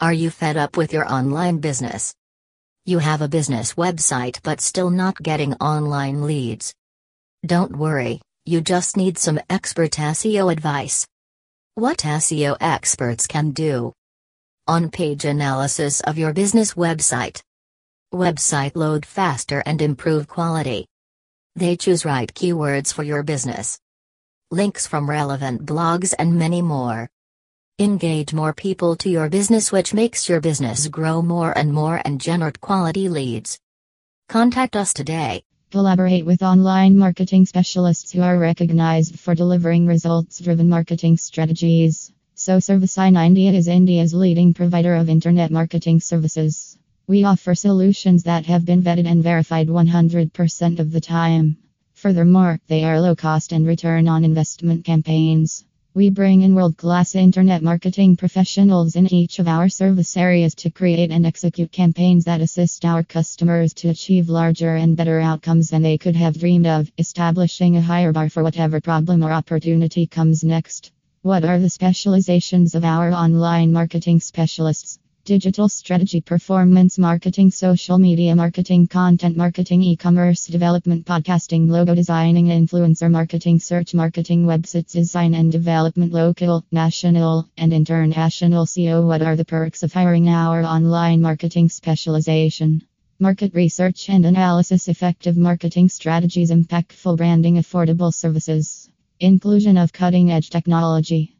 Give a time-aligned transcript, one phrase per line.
[0.00, 2.14] Are you fed up with your online business?
[2.86, 6.72] You have a business website but still not getting online leads.
[7.44, 11.04] Don't worry, you just need some expert SEO advice.
[11.74, 13.92] What SEO experts can do
[14.68, 17.42] on page analysis of your business website.
[18.14, 20.86] Website load faster and improve quality.
[21.56, 23.80] They choose right keywords for your business.
[24.52, 27.08] Links from relevant blogs and many more.
[27.80, 32.20] Engage more people to your business, which makes your business grow more and more and
[32.20, 33.56] generate quality leads.
[34.28, 35.44] Contact us today.
[35.70, 42.12] Collaborate with online marketing specialists who are recognized for delivering results driven marketing strategies.
[42.34, 46.76] So Servicine India is India's leading provider of internet marketing services.
[47.06, 51.58] We offer solutions that have been vetted and verified 100% of the time.
[51.92, 55.64] Furthermore, they are low cost and return on investment campaigns.
[55.98, 60.70] We bring in world class internet marketing professionals in each of our service areas to
[60.70, 65.82] create and execute campaigns that assist our customers to achieve larger and better outcomes than
[65.82, 70.44] they could have dreamed of, establishing a higher bar for whatever problem or opportunity comes
[70.44, 70.92] next.
[71.22, 75.00] What are the specializations of our online marketing specialists?
[75.28, 82.46] Digital strategy, performance marketing, social media marketing, content marketing, e commerce development, podcasting, logo designing,
[82.46, 89.06] influencer marketing, search marketing, websites design and development, local, national, and international SEO.
[89.06, 92.80] What are the perks of hiring our online marketing specialization?
[93.18, 98.88] Market research and analysis, effective marketing strategies, impactful branding, affordable services,
[99.20, 101.37] inclusion of cutting edge technology.